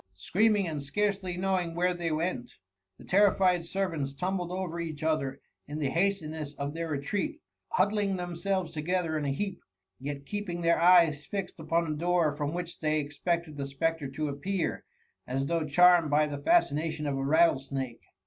Screaming, 0.17 0.67
and 0.67 0.81
scarcely 0.81 1.37
knowing 1.37 1.75
where 1.75 1.93
they 1.93 2.11
went, 2.11 2.53
the 2.97 3.03
terrified 3.05 3.63
servants 3.63 4.15
tumbled 4.15 4.49
over 4.49 4.79
each 4.79 5.03
other 5.03 5.39
in 5.67 5.77
the 5.77 5.91
hastiuess 5.91 6.55
of 6.55 6.73
their 6.73 6.89
retreat, 6.89 7.39
huddling 7.73 8.15
themselves 8.15 8.71
together 8.71 9.15
in 9.15 9.25
a 9.25 9.31
heap, 9.31 9.61
yet 9.99 10.25
keeping 10.25 10.63
their 10.63 10.81
eyes 10.81 11.23
fixed 11.27 11.59
upon 11.59 11.87
the 11.87 11.95
door 11.95 12.35
from 12.35 12.51
which 12.51 12.79
they 12.79 12.99
expected 12.99 13.57
the 13.57 13.67
spectre 13.67 14.07
to 14.07 14.27
appear, 14.27 14.85
as 15.27 15.45
though 15.45 15.67
charmed 15.67 16.09
by 16.09 16.25
the 16.25 16.39
fascination 16.41 17.05
of 17.05 17.15
a 17.15 17.23
rattlesnake. 17.23 18.01